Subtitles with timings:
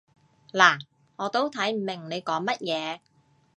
[0.51, 0.81] 嗱，
[1.17, 2.99] 我都睇唔明你講乜嘢